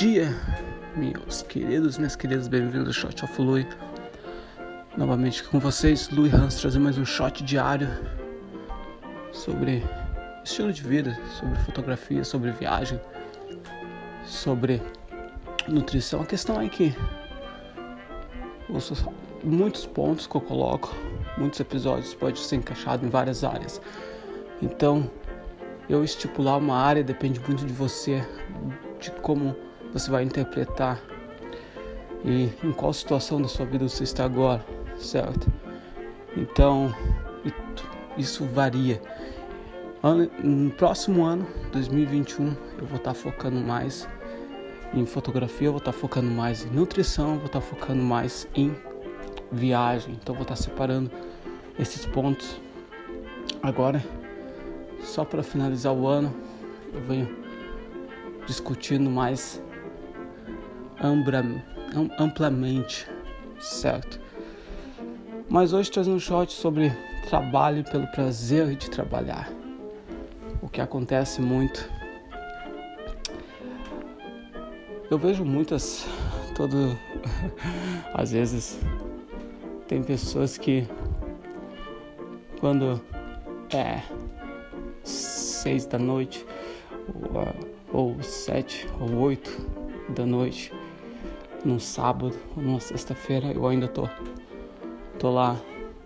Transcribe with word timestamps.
dia, 0.00 0.34
meus 0.96 1.42
queridos, 1.42 1.98
minhas 1.98 2.16
queridas, 2.16 2.48
bem-vindos 2.48 2.86
ao 2.86 2.92
Shot 2.94 3.22
of 3.22 3.42
Lui. 3.42 3.66
Novamente 4.96 5.44
com 5.44 5.60
vocês, 5.60 6.08
Lui 6.08 6.30
Hans, 6.34 6.54
trazendo 6.58 6.84
mais 6.84 6.96
um 6.96 7.04
shot 7.04 7.44
diário 7.44 7.86
sobre 9.30 9.84
estilo 10.42 10.72
de 10.72 10.82
vida, 10.82 11.20
sobre 11.38 11.54
fotografia, 11.58 12.24
sobre 12.24 12.50
viagem, 12.52 12.98
sobre 14.24 14.80
nutrição. 15.68 16.22
A 16.22 16.26
questão 16.26 16.58
é 16.58 16.66
que 16.66 16.96
os, 18.70 19.04
muitos 19.44 19.84
pontos 19.84 20.26
que 20.26 20.34
eu 20.34 20.40
coloco, 20.40 20.96
muitos 21.36 21.60
episódios 21.60 22.14
pode 22.14 22.38
ser 22.38 22.56
encaixado 22.56 23.04
em 23.04 23.10
várias 23.10 23.44
áreas. 23.44 23.82
Então, 24.62 25.10
eu 25.90 26.02
estipular 26.02 26.56
uma 26.56 26.78
área 26.78 27.04
depende 27.04 27.38
muito 27.40 27.66
de 27.66 27.72
você, 27.74 28.26
de 28.98 29.10
como 29.10 29.54
você 29.92 30.10
vai 30.10 30.22
interpretar 30.24 31.00
e 32.24 32.50
em 32.62 32.72
qual 32.72 32.92
situação 32.92 33.40
da 33.40 33.48
sua 33.48 33.66
vida 33.66 33.88
você 33.88 34.04
está 34.04 34.24
agora, 34.24 34.64
certo? 34.98 35.50
Então, 36.36 36.94
isso 38.16 38.44
varia. 38.46 39.00
No 40.42 40.70
próximo 40.70 41.24
ano, 41.24 41.46
2021, 41.72 42.54
eu 42.78 42.86
vou 42.86 42.98
estar 42.98 43.14
focando 43.14 43.60
mais 43.60 44.08
em 44.94 45.06
fotografia, 45.06 45.68
eu 45.68 45.72
vou 45.72 45.78
estar 45.78 45.92
focando 45.92 46.30
mais 46.30 46.64
em 46.64 46.70
nutrição, 46.70 47.32
eu 47.32 47.36
vou 47.36 47.46
estar 47.46 47.60
focando 47.60 48.02
mais 48.02 48.46
em 48.54 48.74
viagem. 49.50 50.14
Então, 50.14 50.34
eu 50.34 50.38
vou 50.38 50.42
estar 50.42 50.56
separando 50.56 51.10
esses 51.78 52.04
pontos. 52.06 52.60
Agora, 53.62 54.04
só 55.02 55.24
para 55.24 55.42
finalizar 55.42 55.92
o 55.92 56.06
ano, 56.06 56.34
eu 56.92 57.00
venho 57.02 57.28
discutindo 58.46 59.10
mais 59.10 59.62
amplamente, 61.00 63.08
certo? 63.58 64.20
Mas 65.48 65.72
hoje 65.72 65.90
trazendo 65.90 66.16
um 66.16 66.20
shot 66.20 66.52
sobre 66.52 66.92
trabalho 67.28 67.82
pelo 67.84 68.06
prazer 68.08 68.76
de 68.76 68.90
trabalhar. 68.90 69.50
O 70.62 70.68
que 70.68 70.80
acontece 70.80 71.40
muito. 71.40 71.88
Eu 75.10 75.18
vejo 75.18 75.44
muitas, 75.44 76.06
todo, 76.54 76.96
às 78.14 78.30
vezes 78.30 78.78
tem 79.88 80.02
pessoas 80.02 80.56
que 80.56 80.86
quando 82.60 83.00
é 83.74 84.02
seis 85.02 85.86
da 85.86 85.98
noite 85.98 86.46
ou, 87.92 88.12
ou 88.12 88.22
sete 88.22 88.86
ou 89.00 89.18
oito 89.18 89.50
da 90.10 90.24
noite 90.24 90.72
num 91.64 91.78
sábado 91.78 92.36
ou 92.56 92.62
numa 92.62 92.80
sexta-feira 92.80 93.52
eu 93.52 93.66
ainda 93.66 93.88
tô 93.88 94.08
tô 95.18 95.30
lá 95.30 95.56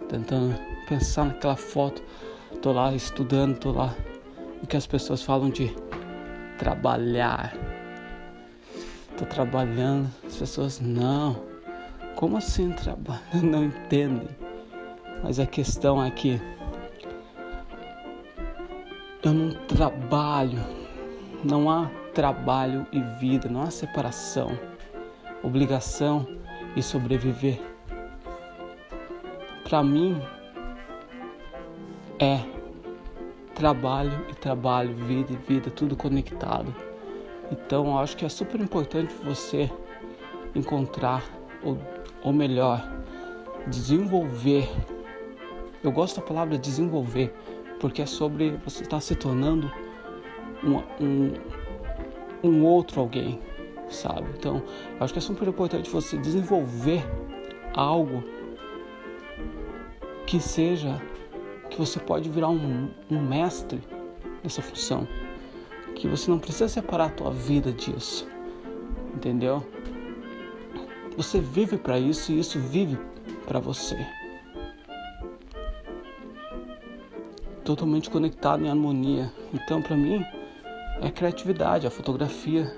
tentando 0.09 0.55
pensar 0.89 1.27
naquela 1.27 1.57
foto 1.57 2.03
tô 2.61 2.73
lá 2.73 2.95
estudando 2.95 3.59
tô 3.59 3.73
lá 3.73 3.95
o 4.63 4.67
que 4.67 4.77
as 4.77 4.87
pessoas 4.87 5.23
falam 5.23 5.51
de 5.51 5.75
trabalhar. 6.59 7.55
Tô 9.19 9.27
trabalhando 9.27 10.11
as 10.27 10.37
pessoas 10.37 10.81
não 10.81 11.37
como 12.17 12.39
assim 12.39 12.71
trabalhar? 12.73 13.23
Não 13.43 13.65
entendem. 13.65 14.29
Mas 15.23 15.39
a 15.39 15.47
questão 15.47 16.03
é 16.03 16.11
que 16.11 16.41
eu 19.23 19.33
não 19.33 19.51
trabalho, 19.67 20.63
não 21.43 21.71
há 21.71 21.91
trabalho 22.15 22.87
e 22.93 23.01
vida, 23.19 23.49
não 23.49 23.63
há 23.63 23.71
separação, 23.71 24.57
obrigação 25.45 26.27
e 26.75 26.83
sobreviver. 26.83 27.61
Para 29.63 29.83
mim 29.83 30.21
é 32.19 32.41
trabalho 33.55 34.27
e 34.31 34.35
trabalho, 34.35 34.95
vida 34.95 35.33
e 35.33 35.37
vida, 35.37 35.71
tudo 35.71 35.95
conectado. 35.95 36.75
Então 37.53 37.99
acho 37.99 38.17
que 38.17 38.25
é 38.25 38.29
super 38.29 38.61
importante 38.61 39.15
você 39.23 39.71
encontrar, 40.55 41.23
ou, 41.63 41.79
ou 42.23 42.33
melhor, 42.33 42.83
desenvolver. 43.67 44.69
Eu 45.83 45.93
gosto 45.93 46.21
da 46.21 46.27
palavra 46.27 46.59
desenvolver 46.59 47.35
porque 47.81 48.01
é 48.01 48.07
sobre 48.07 48.53
você 48.65 48.83
estar 48.83 48.97
tá 48.97 49.01
se 49.01 49.15
tornando 49.15 49.71
um, 50.63 51.05
um, 51.05 51.33
um 52.43 52.65
outro 52.65 53.01
alguém, 53.01 53.39
sabe? 53.89 54.29
Então, 54.39 54.63
acho 55.01 55.13
que 55.13 55.19
é 55.19 55.23
super 55.23 55.49
importante 55.49 55.91
você 55.91 56.17
desenvolver 56.19 57.05
algo 57.73 58.23
que 60.27 60.41
seja 60.41 61.01
que 61.71 61.79
você 61.79 61.99
pode 61.99 62.29
virar 62.29 62.49
um, 62.49 62.91
um 63.11 63.21
mestre 63.21 63.81
nessa 64.43 64.63
função, 64.63 65.07
que 65.95 66.09
você 66.09 66.31
não 66.31 66.39
precisa 66.39 66.69
separar 66.69 67.07
a 67.07 67.11
tua 67.11 67.31
vida 67.31 67.73
disso, 67.73 68.29
entendeu? 69.15 69.65
Você 71.17 71.41
vive 71.41 71.77
para 71.77 71.99
isso 71.99 72.33
e 72.33 72.39
isso 72.39 72.59
vive 72.59 72.99
para 73.47 73.61
você. 73.61 73.97
totalmente 77.65 78.11
conectado 78.11 78.65
em 78.65 78.69
harmonia. 78.69 79.33
Então, 79.53 79.83
para 79.83 79.97
mim, 79.97 80.25
é 81.01 81.11
criatividade, 81.11 81.87
a 81.87 81.91
fotografia, 81.91 82.71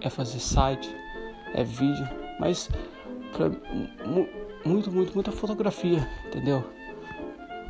é 0.00 0.10
fazer 0.10 0.38
site, 0.38 0.94
é 1.54 1.64
vídeo, 1.64 2.08
mas 2.38 2.68
pra, 3.32 3.50
muito, 4.64 4.90
muito, 4.90 5.14
muita 5.14 5.32
fotografia, 5.32 6.06
entendeu? 6.26 6.64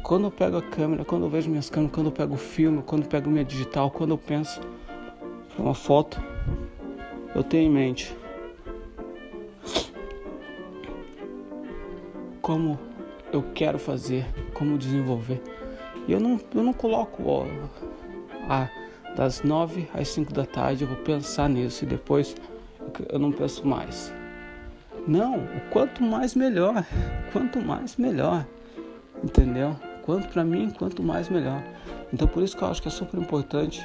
Quando 0.03 0.25
eu 0.25 0.31
pego 0.31 0.57
a 0.57 0.63
câmera, 0.63 1.05
quando 1.05 1.25
eu 1.25 1.31
vejo 1.31 1.51
minhas 1.51 1.71
câmeras, 1.71 1.95
quando 1.95 2.07
eu 2.07 2.13
pego 2.13 2.35
o 2.35 2.39
filme, 2.39 2.83
quando 2.83 3.03
eu 3.03 3.09
pego 3.09 3.31
minha 3.31 3.45
digital, 3.45 3.91
quando 3.91 4.11
eu 4.11 4.19
penso 4.19 4.61
uma 5.59 5.75
foto, 5.75 6.21
eu 7.35 7.45
tenho 7.45 7.71
em 7.71 7.73
mente 7.73 8.17
como 12.41 12.79
eu 13.33 13.45
quero 13.55 13.79
fazer, 13.79 14.27
como 14.55 14.77
desenvolver. 14.77 15.41
E 16.09 16.13
eu 16.13 16.19
não, 16.19 16.41
eu 16.55 16.63
não 16.63 16.73
coloco 16.73 17.23
ó, 17.25 17.47
a, 18.49 18.69
das 19.17 19.43
nove 19.43 19.89
às 19.95 20.09
cinco 20.09 20.33
da 20.33 20.45
tarde 20.45 20.85
eu 20.85 20.89
vou 20.89 20.97
pensar 20.99 21.49
nisso 21.49 21.85
e 21.85 21.87
depois 21.87 22.35
eu 23.09 23.19
não 23.19 23.33
penso 23.33 23.67
mais. 23.67 24.13
Não, 25.07 25.39
o 25.39 25.61
quanto 25.71 26.03
mais 26.03 26.35
melhor, 26.35 26.85
quanto 27.33 27.61
mais 27.61 27.97
melhor, 27.97 28.47
entendeu? 29.23 29.77
Quanto 30.03 30.29
para 30.29 30.45
mim, 30.45 30.71
quanto 30.71 31.03
mais 31.03 31.29
melhor. 31.29 31.63
Então 32.13 32.27
por 32.27 32.43
isso 32.43 32.57
que 32.57 32.63
eu 32.63 32.69
acho 32.69 32.83
que 32.83 32.89
é 32.89 32.91
super 32.91 33.19
importante 33.19 33.85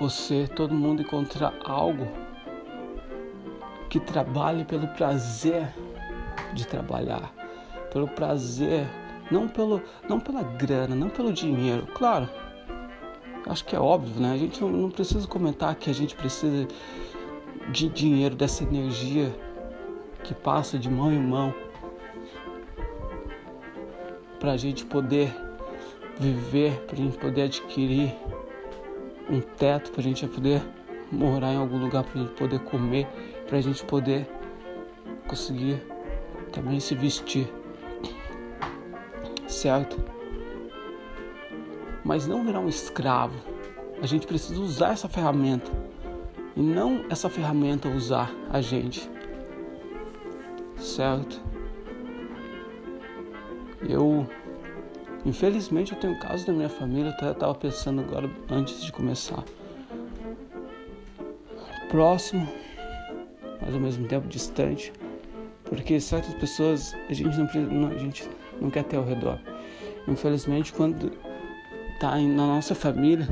você, 0.00 0.48
todo 0.48 0.74
mundo 0.74 1.02
encontrar 1.02 1.54
algo 1.64 2.08
que 3.88 4.00
trabalhe 4.00 4.64
pelo 4.64 4.88
prazer 4.88 5.68
de 6.54 6.66
trabalhar, 6.66 7.32
pelo 7.92 8.08
prazer 8.08 8.86
não, 9.30 9.48
pelo, 9.48 9.82
não 10.08 10.20
pela 10.20 10.42
grana, 10.42 10.94
não 10.94 11.08
pelo 11.08 11.32
dinheiro. 11.32 11.86
Claro, 11.94 12.28
acho 13.46 13.64
que 13.64 13.74
é 13.74 13.80
óbvio, 13.80 14.20
né? 14.20 14.32
A 14.32 14.36
gente 14.36 14.60
não, 14.60 14.70
não 14.70 14.90
precisa 14.90 15.26
comentar 15.26 15.74
que 15.74 15.90
a 15.90 15.94
gente 15.94 16.14
precisa 16.14 16.66
de 17.70 17.88
dinheiro, 17.88 18.34
dessa 18.34 18.64
energia 18.64 19.34
que 20.24 20.34
passa 20.34 20.78
de 20.78 20.90
mão 20.90 21.12
em 21.12 21.20
mão 21.20 21.54
para 24.38 24.52
a 24.52 24.56
gente 24.56 24.84
poder 24.84 25.34
viver, 26.18 26.72
para 26.86 26.94
a 26.94 26.98
gente 26.98 27.16
poder 27.18 27.42
adquirir 27.42 28.14
um 29.30 29.40
teto, 29.40 29.90
para 29.92 30.00
a 30.00 30.04
gente 30.04 30.26
poder 30.26 30.62
morar 31.10 31.52
em 31.52 31.56
algum 31.56 31.78
lugar, 31.78 32.04
para 32.04 32.20
a 32.20 32.24
gente 32.24 32.34
poder 32.34 32.58
comer, 32.60 33.06
para 33.46 33.58
a 33.58 33.60
gente 33.60 33.84
poder 33.84 34.26
conseguir 35.28 35.80
também 36.52 36.80
se 36.80 36.94
vestir 36.94 37.46
certo. 39.46 40.02
Mas 42.04 42.26
não 42.26 42.44
virar 42.44 42.60
um 42.60 42.68
escravo. 42.68 43.36
A 44.00 44.06
gente 44.06 44.26
precisa 44.26 44.60
usar 44.60 44.92
essa 44.92 45.08
ferramenta 45.08 45.70
e 46.56 46.60
não 46.60 47.04
essa 47.08 47.28
ferramenta 47.28 47.88
usar 47.88 48.30
a 48.50 48.60
gente. 48.60 49.08
Certo? 50.76 51.40
Eu 53.88 54.26
infelizmente 55.24 55.92
eu 55.92 55.98
tenho 55.98 56.18
casos 56.18 56.44
da 56.44 56.52
minha 56.52 56.68
família, 56.68 57.10
até 57.10 57.30
estava 57.30 57.54
pensando 57.54 58.00
agora 58.00 58.28
antes 58.50 58.82
de 58.82 58.90
começar. 58.90 59.44
Próximo, 61.88 62.48
mas 63.60 63.74
ao 63.74 63.80
mesmo 63.80 64.08
tempo 64.08 64.26
distante, 64.26 64.92
porque 65.64 66.00
certas 66.00 66.34
pessoas 66.34 66.94
a 67.08 67.12
gente 67.12 67.36
não, 67.58 67.88
a 67.88 67.98
gente 67.98 68.28
não 68.60 68.70
quer 68.70 68.84
ter 68.84 68.96
ao 68.96 69.04
redor. 69.04 69.38
Infelizmente, 70.08 70.72
quando 70.72 71.12
está 72.02 72.18
na 72.18 72.48
nossa 72.48 72.74
família, 72.74 73.28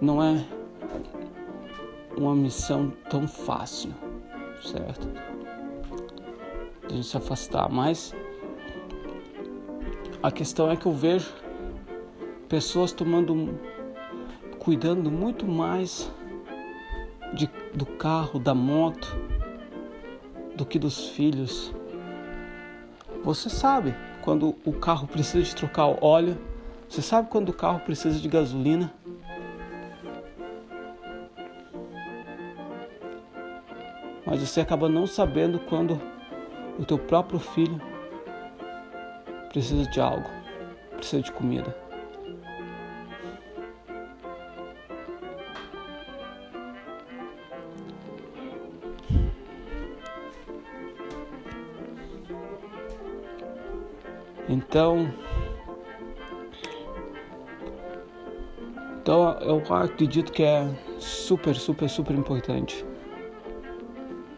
não 0.00 0.22
é 0.22 0.40
uma 2.16 2.32
missão 2.32 2.92
tão 3.10 3.26
fácil, 3.26 3.92
certo? 4.62 5.08
De 6.86 6.92
a 6.92 6.94
gente 6.94 7.06
se 7.08 7.16
afastar, 7.16 7.68
mas 7.68 8.14
a 10.22 10.30
questão 10.30 10.70
é 10.70 10.76
que 10.76 10.86
eu 10.86 10.92
vejo 10.92 11.28
pessoas 12.48 12.92
tomando, 12.92 13.58
cuidando 14.60 15.10
muito 15.10 15.44
mais 15.44 16.08
de, 17.34 17.50
do 17.74 17.84
carro, 17.84 18.38
da 18.38 18.54
moto, 18.54 19.12
do 20.54 20.64
que 20.64 20.78
dos 20.78 21.08
filhos. 21.08 21.74
Você 23.24 23.50
sabe 23.50 23.92
quando 24.20 24.54
o 24.64 24.72
carro 24.72 25.08
precisa 25.08 25.42
de 25.42 25.56
trocar 25.56 25.86
o 25.86 25.98
óleo, 26.00 26.51
você 26.92 27.00
sabe 27.00 27.30
quando 27.30 27.48
o 27.48 27.54
carro 27.54 27.80
precisa 27.80 28.20
de 28.20 28.28
gasolina. 28.28 28.92
Mas 34.26 34.42
você 34.42 34.60
acaba 34.60 34.90
não 34.90 35.06
sabendo 35.06 35.58
quando 35.58 35.98
o 36.78 36.84
teu 36.84 36.98
próprio 36.98 37.40
filho 37.40 37.80
precisa 39.48 39.88
de 39.88 39.98
algo, 40.02 40.28
precisa 40.98 41.22
de 41.22 41.32
comida. 41.32 41.74
Então, 54.46 55.10
então 59.12 59.38
eu 59.42 59.62
acredito 59.74 60.32
que 60.32 60.42
é 60.42 60.66
super, 60.98 61.54
super, 61.54 61.86
super 61.86 62.16
importante 62.16 62.82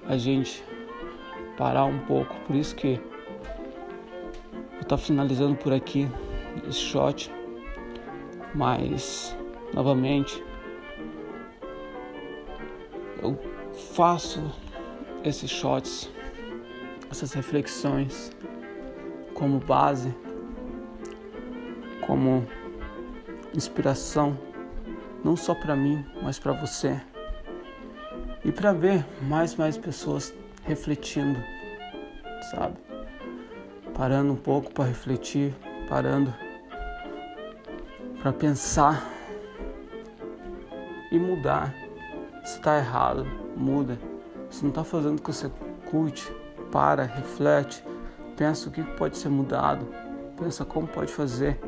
a 0.08 0.16
gente 0.16 0.64
parar 1.56 1.84
um 1.84 2.00
pouco. 2.00 2.34
Por 2.40 2.56
isso 2.56 2.74
que 2.74 3.00
eu 4.72 4.80
estou 4.80 4.98
finalizando 4.98 5.54
por 5.54 5.72
aqui 5.72 6.08
esse 6.68 6.80
shot, 6.80 7.30
mas 8.52 9.36
novamente 9.72 10.42
eu 13.22 13.38
faço 13.94 14.42
esses 15.22 15.52
shots, 15.52 16.10
essas 17.12 17.32
reflexões 17.32 18.32
como 19.34 19.60
base, 19.60 20.12
como 22.00 22.44
inspiração, 23.54 24.36
não 25.24 25.36
só 25.36 25.54
para 25.54 25.74
mim, 25.74 26.04
mas 26.22 26.38
para 26.38 26.52
você. 26.52 27.00
E 28.44 28.52
para 28.52 28.74
ver 28.74 29.04
mais 29.22 29.54
e 29.54 29.58
mais 29.58 29.78
pessoas 29.78 30.34
refletindo, 30.64 31.42
sabe? 32.50 32.76
Parando 33.94 34.34
um 34.34 34.36
pouco 34.36 34.70
para 34.72 34.84
refletir, 34.84 35.54
parando 35.88 36.32
para 38.20 38.32
pensar 38.32 39.10
e 41.10 41.18
mudar. 41.18 41.74
Se 42.44 42.58
está 42.58 42.76
errado, 42.76 43.24
muda. 43.56 43.98
Se 44.50 44.62
não 44.62 44.68
está 44.68 44.84
fazendo 44.84 45.18
o 45.18 45.22
que 45.22 45.32
você 45.32 45.50
curte, 45.90 46.30
para, 46.70 47.04
reflete, 47.04 47.82
pensa 48.36 48.68
o 48.68 48.72
que 48.72 48.82
pode 48.82 49.16
ser 49.16 49.28
mudado, 49.28 49.86
pensa 50.36 50.64
como 50.64 50.86
pode 50.86 51.12
fazer, 51.12 51.58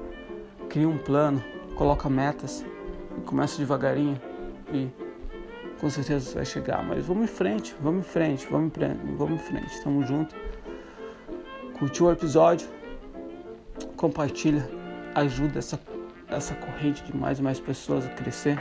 cria 0.68 0.88
um 0.88 0.98
plano, 0.98 1.42
coloca 1.76 2.08
metas 2.10 2.64
começa 3.24 3.58
devagarinho 3.58 4.20
e 4.72 4.88
com 5.80 5.90
certeza 5.90 6.34
vai 6.34 6.44
chegar. 6.44 6.82
Mas 6.82 7.06
vamos 7.06 7.24
em 7.24 7.26
frente, 7.26 7.74
vamos 7.80 8.06
em 8.06 8.08
frente, 8.08 8.46
vamos 8.50 8.68
em 8.68 8.70
frente, 8.70 8.98
vamos 9.16 9.40
em 9.40 9.44
frente. 9.44 9.82
Tamo 9.82 10.02
junto. 10.04 10.34
Curtiu 11.78 12.06
o 12.06 12.12
episódio? 12.12 12.68
Compartilha, 13.96 14.68
ajuda 15.14 15.58
essa, 15.58 15.78
essa 16.28 16.54
corrente 16.54 17.04
de 17.04 17.16
mais 17.16 17.38
e 17.38 17.42
mais 17.42 17.60
pessoas 17.60 18.06
a 18.06 18.10
crescer. 18.10 18.58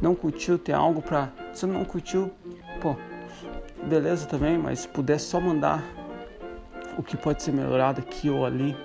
Não 0.00 0.14
curtiu, 0.14 0.58
tem 0.58 0.74
algo 0.74 1.00
pra. 1.00 1.32
Se 1.54 1.64
não 1.66 1.84
curtiu, 1.84 2.30
pô, 2.80 2.94
beleza 3.88 4.26
também, 4.26 4.58
mas 4.58 4.80
se 4.80 4.88
puder 4.88 5.18
só 5.18 5.40
mandar 5.40 5.82
o 6.98 7.02
que 7.02 7.16
pode 7.16 7.42
ser 7.42 7.52
melhorado 7.52 8.00
aqui 8.00 8.28
ou 8.28 8.44
ali, 8.44 8.76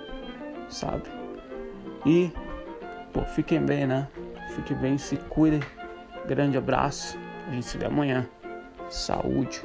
sabe? 0.68 1.04
E, 2.06 2.30
pô, 3.12 3.20
fiquem 3.22 3.60
bem, 3.60 3.86
né? 3.86 4.08
Fiquem 4.54 4.76
bem, 4.76 4.98
se 4.98 5.16
cuidem. 5.16 5.60
Grande 6.26 6.58
abraço. 6.58 7.18
A 7.48 7.52
gente 7.52 7.66
se 7.66 7.78
vê 7.78 7.86
amanhã. 7.86 8.26
Saúde. 8.90 9.62